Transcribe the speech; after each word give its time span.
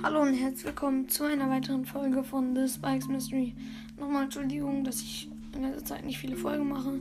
Hallo 0.00 0.22
und 0.22 0.34
herzlich 0.34 0.64
willkommen 0.64 1.08
zu 1.08 1.24
einer 1.24 1.50
weiteren 1.50 1.84
Folge 1.84 2.22
von 2.22 2.54
The 2.54 2.68
Spikes 2.68 3.08
Mystery. 3.08 3.54
Nochmal 3.98 4.24
Entschuldigung, 4.24 4.84
dass 4.84 5.00
ich 5.00 5.28
in 5.56 5.62
letzter 5.62 5.84
Zeit 5.84 6.04
nicht 6.04 6.18
viele 6.18 6.36
Folgen 6.36 6.68
mache, 6.68 7.00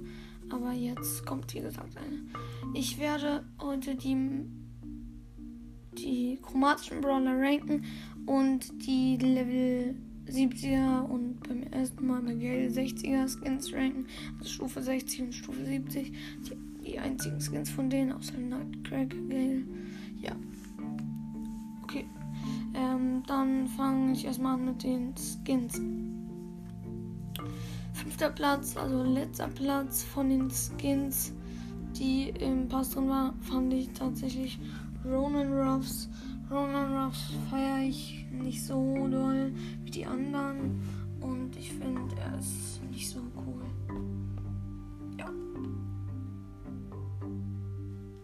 aber 0.50 0.72
jetzt 0.72 1.24
kommt 1.24 1.54
wie 1.54 1.60
gesagt 1.60 1.96
eine. 1.96 2.24
Ich 2.74 2.98
werde 2.98 3.44
heute 3.62 3.94
die, 3.94 4.18
die 5.94 6.40
chromatischen 6.42 7.02
Brawler 7.02 7.40
ranken 7.40 7.84
und 8.26 8.68
die 8.88 9.18
Level 9.18 9.96
70er 10.28 11.04
und 11.04 11.40
beim 11.48 11.64
ersten 11.64 12.08
Mal 12.08 12.24
Gale 12.24 12.70
60er 12.70 13.30
Skins 13.30 13.74
ranken. 13.74 14.08
Also 14.40 14.50
Stufe 14.50 14.82
60 14.82 15.22
und 15.22 15.36
Stufe 15.36 15.64
70. 15.64 16.12
Die, 16.50 16.84
die 16.84 17.00
einzigen 17.00 17.40
Skins 17.40 17.70
von 17.70 17.92
denen, 17.92 18.12
außer 18.12 18.38
Nightcracker 18.38 19.18
Gale. 19.30 19.64
Ja. 20.20 20.36
Okay. 21.84 22.06
Ähm, 22.74 23.24
dann 23.26 23.68
fange 23.68 24.14
ich 24.14 24.26
erstmal 24.26 24.56
an 24.56 24.66
mit 24.66 24.84
den 24.84 25.14
Skins. 25.16 25.82
Fünfter 27.94 28.30
Platz, 28.30 28.78
also 28.78 29.04
letzter 29.04 29.48
Platz 29.48 30.04
von 30.04 30.30
den 30.30 30.50
Skins, 30.50 31.34
die 31.98 32.30
im 32.30 32.68
Pass 32.68 32.92
drin 32.92 33.10
war, 33.10 33.34
fand 33.42 33.74
ich 33.74 33.90
tatsächlich 33.90 34.60
Ronan 35.04 35.52
Ruffs. 35.52 36.10
Ronan 36.50 36.96
Ruffs 36.96 37.34
feiere 37.50 37.88
ich 37.88 38.26
nicht 38.32 38.64
so 38.64 39.08
doll 39.10 39.52
wie 39.84 39.92
die 39.92 40.06
anderen 40.06 40.80
und 41.20 41.56
ich 41.58 41.72
finde, 41.72 42.16
er 42.18 42.38
ist 42.38 42.82
nicht 42.92 43.10
so 43.10 43.20
cool. 43.36 43.64
Ja. 45.18 45.30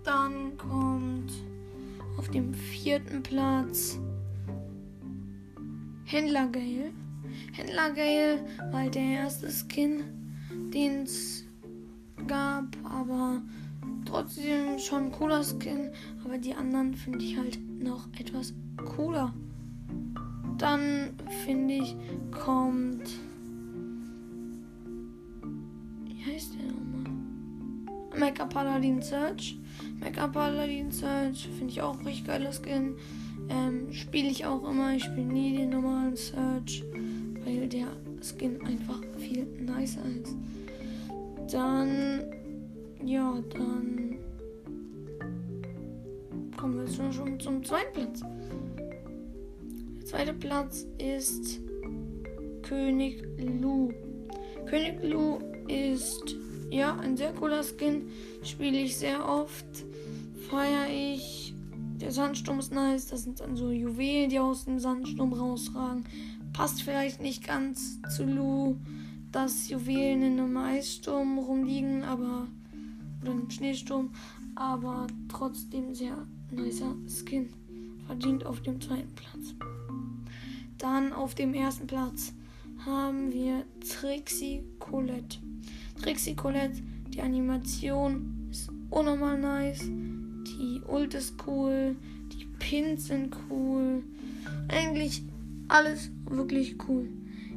Dann 0.04 0.58
kommt 0.58 1.32
auf 2.18 2.30
dem 2.30 2.54
vierten 2.54 3.24
Platz 3.24 4.00
Händler 6.14 6.46
Gale. 6.46 6.92
Händler 7.54 7.90
Gale 7.90 8.46
war 8.72 8.88
der 8.88 9.02
erste 9.02 9.50
Skin, 9.50 10.04
den 10.72 11.06
es 11.06 11.44
gab, 12.28 12.66
aber 12.84 13.42
trotzdem 14.06 14.78
schon 14.78 15.06
ein 15.06 15.12
cooler 15.12 15.44
Skin. 15.44 15.90
Aber 16.24 16.38
die 16.38 16.54
anderen 16.54 16.94
finde 16.94 17.26
ich 17.26 17.36
halt 17.36 17.58
noch 17.82 18.08
etwas 18.20 18.54
cooler. 18.96 19.34
Dann 20.60 21.18
finde 21.46 21.74
ich, 21.74 21.96
kommt. 22.30 23.10
Wie 26.06 26.32
heißt 26.32 26.54
der 26.54 26.72
nochmal? 26.74 28.20
Mecha 28.20 28.46
Paladin 28.46 29.02
Search. 29.02 29.58
Mecha 30.00 30.28
Paladin 30.28 30.92
Search 30.92 31.50
finde 31.58 31.74
ich 31.74 31.82
auch 31.82 31.98
richtig 32.06 32.28
geiler 32.28 32.54
Skin. 32.54 32.98
Ähm, 33.54 33.94
spiele 33.94 34.30
ich 34.30 34.46
auch 34.46 34.68
immer. 34.68 34.96
Ich 34.96 35.04
spiele 35.04 35.28
nie 35.28 35.58
den 35.58 35.70
normalen 35.70 36.16
Search, 36.16 36.84
weil 37.46 37.68
der 37.68 37.88
Skin 38.22 38.60
einfach 38.66 39.02
viel 39.18 39.46
nicer 39.46 40.02
ist. 40.22 40.36
Dann, 41.52 42.24
ja, 43.06 43.44
dann 43.50 44.18
kommen 46.58 46.80
wir 46.80 46.88
schon, 46.88 47.14
schon 47.14 47.40
zum 47.40 47.64
zweiten 47.64 47.94
Platz. 47.94 48.22
Der 49.98 50.06
zweite 50.06 50.34
Platz 50.34 50.88
ist 50.98 51.60
König 52.64 53.24
Lu. 53.38 53.92
König 54.66 55.04
Lu 55.04 55.40
ist 55.68 56.36
ja 56.72 56.96
ein 56.98 57.18
sehr 57.18 57.34
cooler 57.34 57.64
Skin. 57.64 58.10
Spiele 58.44 58.80
ich 58.80 58.98
sehr 58.98 59.28
oft. 59.28 59.66
Feiere 60.50 60.90
ich 60.90 61.43
der 62.04 62.12
Sandsturm 62.12 62.60
ist 62.60 62.74
nice. 62.74 63.08
Das 63.08 63.24
sind 63.24 63.40
dann 63.40 63.56
so 63.56 63.72
Juwelen, 63.72 64.30
die 64.30 64.38
aus 64.38 64.66
dem 64.66 64.78
Sandsturm 64.78 65.32
rausragen. 65.32 66.04
Passt 66.52 66.84
vielleicht 66.84 67.22
nicht 67.22 67.48
ganz 67.48 68.02
zu 68.14 68.26
Lu, 68.26 68.76
dass 69.32 69.70
Juwelen 69.70 70.22
in 70.22 70.40
einem 70.40 70.58
Eissturm 70.58 71.38
rumliegen, 71.38 72.04
aber. 72.04 72.48
Oder 73.22 73.32
einem 73.32 73.50
Schneesturm. 73.50 74.12
Aber 74.56 75.08
trotzdem 75.30 75.96
sehr 75.96 76.28
nicer 76.52 76.94
Skin. 77.08 77.50
Verdient 78.06 78.46
auf 78.46 78.62
dem 78.62 78.82
zweiten 78.82 79.16
Platz. 79.16 79.56
Dann 80.78 81.14
auf 81.14 81.36
dem 81.36 81.54
ersten 81.54 81.88
Platz 81.88 82.34
haben 82.86 83.32
wir 83.32 83.64
Trixie 83.80 84.66
Colette. 84.78 85.38
Trixie 86.02 86.36
Colette, 86.36 86.82
die 87.14 87.22
Animation 87.22 88.50
ist 88.52 88.70
unnormal 88.90 89.40
nice. 89.40 89.90
Die 90.64 90.82
Ult 90.88 91.14
ist 91.14 91.36
cool. 91.46 91.98
Die 92.32 92.46
Pins 92.58 93.08
sind 93.08 93.36
cool. 93.50 94.02
Eigentlich 94.70 95.22
alles 95.68 96.10
wirklich 96.30 96.78
cool. 96.88 97.10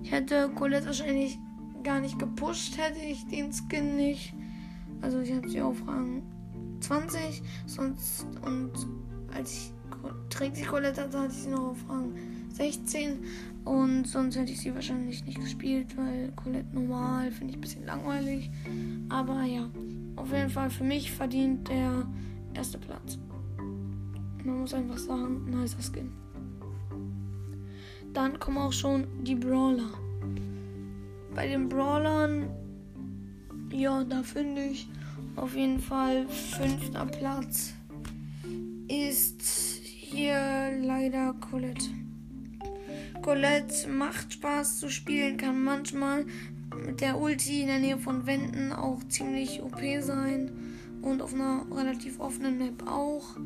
Ich 0.03 0.11
hätte 0.11 0.50
Colette 0.56 0.87
wahrscheinlich 0.87 1.39
gar 1.84 2.00
nicht 2.00 2.19
gepusht, 2.19 2.77
hätte 2.77 2.99
ich 2.99 3.25
den 3.28 3.53
Skin 3.53 3.95
nicht. 3.95 4.34
Also 5.03 5.21
ich 5.21 5.33
habe 5.33 5.49
sie 5.49 5.62
auf 5.62 5.87
Rang 5.87 6.25
20. 6.81 7.43
Sonst 7.66 8.27
und 8.45 8.72
als 9.33 9.53
ich 9.53 9.72
Trixie 10.28 10.65
Colette 10.65 11.03
hatte, 11.03 11.21
hatte 11.21 11.33
ich 11.33 11.43
sie 11.43 11.50
noch 11.50 11.71
auf 11.71 11.89
Rang 11.89 12.12
16. 12.55 13.21
Und 13.65 14.09
sonst 14.09 14.37
hätte 14.37 14.50
ich 14.50 14.61
sie 14.61 14.75
wahrscheinlich 14.75 15.25
nicht 15.25 15.41
gespielt, 15.41 15.97
weil 15.97 16.33
Colette 16.33 16.75
normal 16.75 17.31
finde 17.31 17.53
ich 17.53 17.59
ein 17.59 17.61
bisschen 17.61 17.87
langweilig. 17.87 18.50
Aber 19.09 19.45
ja, 19.45 19.71
auf 20.16 20.33
jeden 20.33 20.50
Fall 20.50 20.71
für 20.71 20.84
mich 20.84 21.12
verdient 21.12 21.69
der 21.69 22.05
erster 22.56 22.78
Platz. 22.78 23.19
Man 24.44 24.61
muss 24.61 24.75
einfach 24.75 24.99
sagen, 24.99 25.50
nicer 25.50 25.83
Skin. 25.83 26.12
Dann 28.12 28.39
kommen 28.39 28.59
auch 28.59 28.72
schon 28.72 29.06
die 29.25 29.34
Brawler. 29.34 29.91
Bei 31.34 31.47
den 31.47 31.69
Brawlern, 31.69 32.49
ja, 33.71 34.03
da 34.05 34.22
finde 34.22 34.62
ich 34.65 34.89
auf 35.37 35.55
jeden 35.55 35.81
Fall 35.81 36.27
fünfter 36.28 37.05
Platz 37.06 37.75
ist 38.89 39.43
hier 39.43 40.78
leider 40.81 41.34
Colette. 41.50 41.91
Colette 43.22 43.89
macht 43.89 44.34
Spaß 44.34 44.78
zu 44.78 44.89
spielen, 44.89 45.37
kann 45.37 45.62
manchmal 45.65 46.25
mit 46.87 47.00
der 47.00 47.19
Ulti 47.21 47.62
in 47.62 47.66
der 47.66 47.81
Nähe 47.81 47.99
von 47.99 48.27
Wänden 48.27 48.72
auch 48.72 49.03
ziemlich 49.09 49.62
OP 49.62 49.81
sein 50.00 50.66
und 51.06 51.22
auf 51.22 51.33
einer 51.33 51.65
relativ 51.71 52.19
offenen 52.19 52.59
Map 52.59 52.83
auch, 52.87 53.37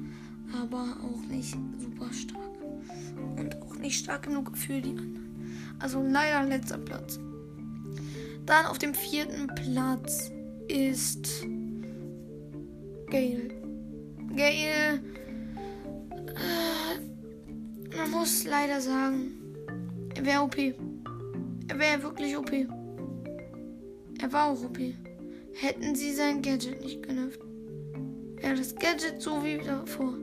aber 0.61 0.97
auch 1.05 1.21
nicht 1.29 1.55
super 1.79 2.11
stark 2.11 2.41
und 3.37 3.63
auch 3.63 3.75
nicht 3.77 3.99
stark 3.99 4.23
genug 4.23 4.57
für 4.57 4.81
die 4.81 4.91
anderen. 4.91 5.77
Also 5.79 6.03
leider 6.03 6.49
letzter 6.49 6.79
Platz. 6.79 7.21
Dann 8.47 8.65
auf 8.65 8.79
dem 8.79 8.95
vierten 8.95 9.47
Platz 9.49 10.33
ist 10.69 11.47
Gale. 13.11 13.51
Gale, 14.35 15.01
äh, 16.29 17.97
man 17.97 18.11
muss 18.11 18.45
leider 18.45 18.81
sagen, 18.81 19.33
er 20.15 20.25
wäre 20.25 20.43
OP. 20.43 20.57
Er 20.57 21.79
wäre 21.79 22.03
wirklich 22.03 22.37
OP. 22.37 22.53
Er 24.19 24.33
war 24.33 24.47
auch 24.51 24.65
OP. 24.65 24.79
Hätten 25.53 25.95
sie 25.95 26.15
sein 26.15 26.41
Gadget 26.41 26.83
nicht 26.83 27.03
genervt 27.03 27.50
wäre 28.41 28.57
das 28.57 28.75
Gadget 28.75 29.21
so 29.21 29.45
wie 29.45 29.59
davor, 29.59 30.15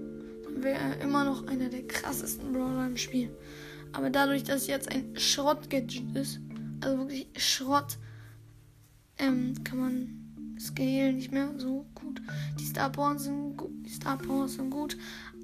dann 0.44 0.64
wäre 0.64 0.80
er 0.80 1.02
immer 1.02 1.24
noch 1.24 1.48
einer 1.48 1.70
der 1.70 1.86
krassesten 1.88 2.52
Brawler 2.52 2.88
im 2.88 2.98
Spiel. 2.98 3.30
Aber 3.94 4.10
dadurch, 4.10 4.44
dass 4.44 4.68
jetzt 4.68 4.92
ein 4.92 5.18
Schrott-Gadget 5.18 6.16
ist, 6.16 6.40
also 6.82 7.00
wirklich 7.00 7.28
Schrott, 7.38 7.98
ähm, 9.18 9.54
kann 9.64 9.80
man 9.80 10.58
Scale 10.60 11.14
nicht 11.14 11.32
mehr 11.32 11.54
so 11.58 11.86
gut. 11.96 12.22
Die 12.60 12.66
Star 12.66 12.92
Powers 12.92 13.24
sind 13.24 13.58
gut, 13.58 13.72
die 13.86 13.90
Star 13.90 14.20
sind 14.48 14.70
gut, 14.70 14.98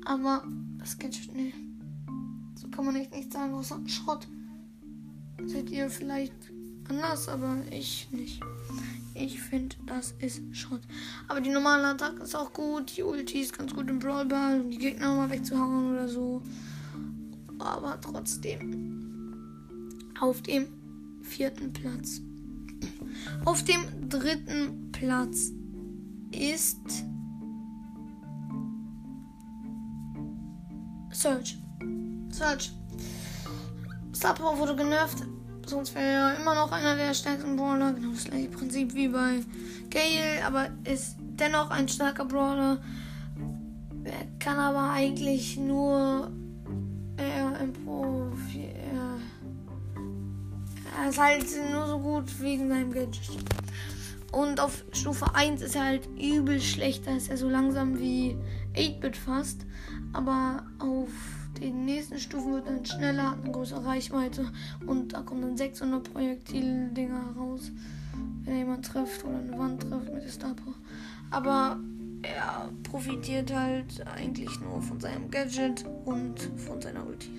aber 0.05 0.43
das 0.79 0.97
Gadget, 0.97 1.33
nee. 1.33 1.53
So 2.55 2.67
kann 2.69 2.85
man 2.85 2.95
echt 2.95 3.13
nicht 3.13 3.31
sagen, 3.31 3.53
außer 3.53 3.79
Schrott. 3.87 4.27
Seht 5.45 5.69
ihr 5.69 5.89
vielleicht 5.89 6.33
anders, 6.89 7.27
aber 7.27 7.57
ich 7.69 8.07
nicht. 8.11 8.41
Ich 9.15 9.39
finde, 9.41 9.75
das 9.85 10.13
ist 10.19 10.41
Schrott. 10.51 10.81
Aber 11.27 11.39
die 11.39 11.49
normale 11.49 11.87
Attacke 11.87 12.23
ist 12.23 12.35
auch 12.35 12.51
gut. 12.51 12.97
Die 12.97 13.03
Ulti 13.03 13.41
ist 13.41 13.57
ganz 13.57 13.73
gut 13.73 13.89
im 13.89 13.99
Brawl 13.99 14.25
Ball, 14.25 14.61
um 14.61 14.71
die 14.71 14.77
Gegner 14.77 15.13
mal 15.15 15.29
wegzuhauen 15.29 15.91
oder 15.91 16.07
so. 16.07 16.41
Aber 17.59 17.99
trotzdem. 18.01 18.91
Auf 20.19 20.41
dem 20.41 20.67
vierten 21.21 21.73
Platz. 21.73 22.21
Auf 23.45 23.63
dem 23.63 24.09
dritten 24.09 24.91
Platz 24.91 25.51
ist 26.31 27.03
Search. 31.11 31.57
Search. 32.31 32.71
Star 34.15 34.33
Power 34.33 34.57
wurde 34.57 34.75
genervt. 34.75 35.23
Sonst 35.65 35.95
wäre 35.95 36.05
er 36.05 36.39
immer 36.39 36.55
noch 36.55 36.71
einer 36.71 36.95
der 36.95 37.13
stärksten 37.13 37.55
Brawler. 37.55 37.93
Genau 37.93 38.11
das 38.11 38.25
gleiche 38.25 38.49
Prinzip 38.49 38.93
wie 38.93 39.07
bei 39.07 39.39
Gale, 39.89 40.45
aber 40.45 40.67
ist 40.83 41.15
dennoch 41.19 41.69
ein 41.69 41.87
starker 41.87 42.25
Brawler. 42.25 42.79
Er 44.03 44.25
kann 44.39 44.57
aber 44.57 44.91
eigentlich 44.91 45.57
nur. 45.57 46.31
Er 47.15 47.59
im 47.59 47.73
Profi. 47.73 48.69
Er, 48.91 49.19
er 51.01 51.09
ist 51.09 51.19
halt 51.19 51.45
nur 51.71 51.87
so 51.87 51.99
gut 51.99 52.41
wegen 52.41 52.67
seinem 52.67 52.91
Gadget. 52.91 53.37
Und 54.31 54.59
auf 54.59 54.83
Stufe 54.91 55.35
1 55.35 55.61
ist 55.61 55.75
er 55.75 55.85
halt 55.85 56.09
übel 56.19 56.59
schlecht. 56.59 57.05
Da 57.05 57.15
ist 57.15 57.29
er 57.29 57.37
so 57.37 57.47
langsam 57.47 57.99
wie 57.99 58.35
8-Bit 58.75 59.17
fast. 59.17 59.65
Aber 60.13 60.65
auf 60.79 61.09
den 61.59 61.85
nächsten 61.85 62.19
Stufen 62.19 62.53
wird 62.53 62.67
dann 62.67 62.85
schneller, 62.85 63.31
hat 63.31 63.43
eine 63.43 63.51
größere 63.51 63.85
Reichweite. 63.85 64.51
Und 64.85 65.13
da 65.13 65.21
kommen 65.21 65.41
dann 65.41 65.57
600 65.57 66.11
Projektil-Dinger 66.11 67.35
raus. 67.37 67.71
Wenn 68.43 68.57
jemand 68.57 68.85
trifft 68.85 69.23
oder 69.23 69.37
eine 69.37 69.57
Wand 69.57 69.81
trifft 69.81 70.13
mit 70.13 70.23
der 70.23 70.31
Star 70.31 70.53
Power. 70.53 70.75
Aber 71.31 71.79
er 72.21 72.69
profitiert 72.83 73.53
halt 73.53 74.05
eigentlich 74.07 74.59
nur 74.61 74.81
von 74.81 74.99
seinem 74.99 75.29
Gadget 75.29 75.85
und 76.05 76.39
von 76.57 76.81
seiner 76.81 77.05
Ulti. 77.05 77.29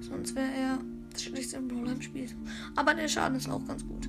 Sonst 0.00 0.34
wäre 0.34 0.52
er 0.52 0.78
das 1.12 1.22
schlechteste 1.22 1.60
Brawler 1.60 1.92
im 1.92 2.02
Spiel. 2.02 2.28
Aber 2.76 2.94
der 2.94 3.08
Schaden 3.08 3.36
ist 3.36 3.48
auch 3.48 3.64
ganz 3.66 3.86
gut. 3.86 4.08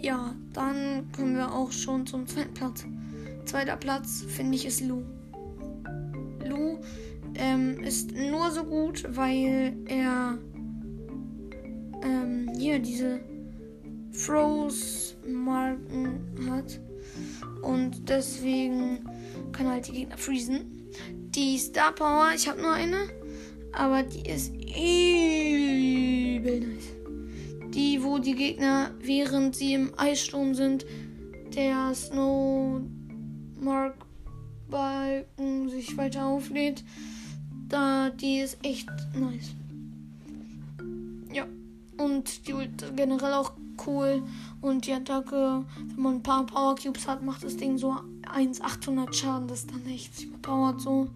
Ja, 0.00 0.34
dann 0.52 1.10
kommen 1.12 1.36
wir 1.36 1.52
auch 1.52 1.72
schon 1.72 2.06
zum 2.06 2.26
zweiten 2.26 2.54
Platz. 2.54 2.84
Zweiter 3.46 3.76
Platz 3.76 4.24
finde 4.26 4.56
ich 4.56 4.66
ist 4.66 4.80
Lu. 4.80 5.04
Lu 6.44 6.80
ähm, 7.36 7.78
ist 7.80 8.10
nur 8.12 8.50
so 8.50 8.64
gut, 8.64 9.04
weil 9.08 9.76
er 9.86 10.36
ähm, 12.02 12.50
hier 12.58 12.80
diese 12.80 13.20
Froze-Marken 14.10 16.18
hat. 16.50 16.80
Und 17.62 18.08
deswegen 18.08 19.08
kann 19.52 19.68
halt 19.68 19.86
die 19.88 19.92
Gegner 19.92 20.18
freezen. 20.18 20.90
Die 21.30 21.56
Star 21.58 21.92
Power, 21.92 22.30
ich 22.34 22.48
habe 22.48 22.60
nur 22.60 22.72
eine, 22.72 22.96
aber 23.72 24.02
die 24.02 24.28
ist 24.28 24.52
übel 24.54 26.60
nice. 26.60 26.96
Die, 27.74 28.02
wo 28.02 28.18
die 28.18 28.34
Gegner, 28.34 28.90
während 29.00 29.54
sie 29.54 29.74
im 29.74 29.96
Eissturm 29.98 30.54
sind, 30.54 30.84
der 31.54 31.94
Snow 31.94 32.80
Mark 33.66 33.96
Balken 34.70 35.68
sich 35.68 35.96
weiter 35.96 36.24
auflädt. 36.24 36.84
Da, 37.68 38.10
die 38.10 38.38
ist 38.38 38.58
echt 38.62 38.88
nice. 39.12 39.54
Ja. 41.32 41.46
Und 41.98 42.46
die 42.46 42.54
generell 42.94 43.32
auch 43.32 43.52
cool. 43.86 44.22
Und 44.60 44.86
die 44.86 44.92
Attacke, 44.92 45.64
wenn 45.76 46.02
man 46.02 46.14
ein 46.16 46.22
paar 46.22 46.46
Power 46.46 46.76
Cubes 46.76 47.08
hat, 47.08 47.24
macht 47.24 47.42
das 47.42 47.56
Ding 47.56 47.76
so 47.76 47.96
1,800 48.32 49.14
Schaden. 49.14 49.48
Das 49.48 49.60
ist 49.60 49.70
dann 49.72 49.84
echt 49.86 50.22
überpowered 50.22 50.80
so. 50.80 51.08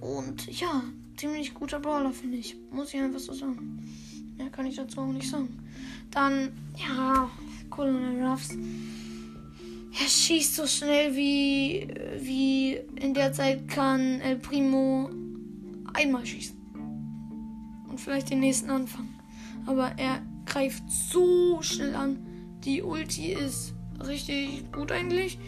Und 0.00 0.58
ja, 0.58 0.82
ziemlich 1.18 1.52
guter 1.52 1.80
Brawler, 1.80 2.12
finde 2.12 2.38
ich. 2.38 2.56
Muss 2.70 2.94
ich 2.94 3.00
einfach 3.00 3.20
so 3.20 3.34
sagen. 3.34 3.78
Mehr 4.38 4.48
kann 4.48 4.64
ich 4.64 4.76
dazu 4.76 5.00
auch 5.00 5.12
nicht 5.12 5.28
sagen. 5.28 5.58
Dann, 6.10 6.52
ja, 6.76 7.28
Colonel 7.68 8.24
Ruffs. 8.24 8.56
Schießt 10.12 10.56
so 10.56 10.66
schnell 10.66 11.16
wie, 11.16 11.88
wie 12.18 12.74
in 13.00 13.14
der 13.14 13.32
Zeit 13.32 13.68
kann 13.68 14.20
El 14.20 14.36
Primo 14.36 15.10
einmal 15.94 16.26
schießen. 16.26 16.56
Und 17.88 18.00
vielleicht 18.00 18.30
den 18.30 18.40
nächsten 18.40 18.70
anfangen. 18.70 19.18
Aber 19.66 19.92
er 19.96 20.22
greift 20.46 20.82
so 20.90 21.60
schnell 21.62 21.94
an. 21.94 22.18
Die 22.64 22.82
Ulti 22.82 23.32
ist 23.32 23.74
richtig 24.06 24.70
gut 24.72 24.92
eigentlich. 24.92 25.38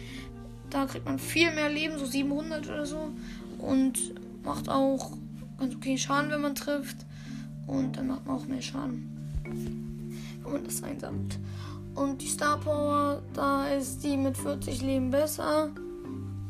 Da 0.69 0.85
kriegt 0.85 1.05
man 1.05 1.19
viel 1.19 1.53
mehr 1.53 1.69
Leben, 1.69 1.97
so 1.99 2.05
700 2.05 2.67
oder 2.67 2.85
so. 2.85 3.11
Und 3.59 4.13
macht 4.43 4.69
auch 4.69 5.17
ganz 5.57 5.75
okay 5.75 5.97
Schaden, 5.97 6.31
wenn 6.31 6.41
man 6.41 6.55
trifft. 6.55 6.97
Und 7.67 7.97
dann 7.97 8.07
macht 8.07 8.25
man 8.25 8.35
auch 8.35 8.45
mehr 8.47 8.61
Schaden, 8.61 9.09
wenn 10.43 10.51
man 10.51 10.63
das 10.63 10.83
einsammelt. 10.83 11.39
Und 11.95 12.21
die 12.21 12.27
Star 12.27 12.59
Power, 12.59 13.21
da 13.33 13.67
ist 13.69 14.03
die 14.03 14.17
mit 14.17 14.37
40 14.37 14.81
Leben 14.81 15.09
besser. 15.09 15.71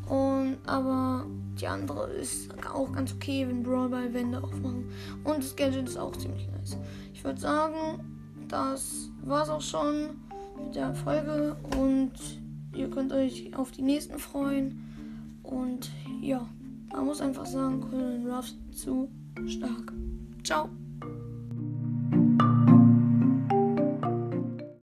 Und 0.07 0.57
aber 0.65 1.25
die 1.59 1.67
andere 1.67 2.07
ist 2.07 2.49
auch 2.73 2.91
ganz 2.91 3.13
okay, 3.13 3.47
wenn 3.47 3.63
Brawl 3.63 3.89
Ball 3.89 4.13
Wände 4.13 4.43
aufmachen. 4.43 4.89
Und 5.23 5.37
das 5.37 5.55
Gadget 5.55 5.87
ist 5.87 5.97
auch 5.97 6.15
ziemlich 6.15 6.47
nice. 6.49 6.77
Ich 7.13 7.23
würde 7.23 7.39
sagen, 7.39 8.03
das 8.47 9.09
war's 9.23 9.49
auch 9.49 9.61
schon 9.61 10.09
mit 10.63 10.75
der 10.75 10.93
Folge 10.93 11.55
und 11.77 12.11
ihr 12.75 12.89
könnt 12.89 13.13
euch 13.13 13.55
auf 13.55 13.71
die 13.71 13.81
nächsten 13.81 14.19
freuen. 14.19 14.81
Und 15.43 15.91
ja, 16.21 16.47
man 16.91 17.05
muss 17.05 17.21
einfach 17.21 17.45
sagen, 17.45 17.81
Colin 17.81 18.27
Ruffs 18.27 18.55
zu 18.71 19.09
stark. 19.47 19.93
Ciao. 20.43 20.69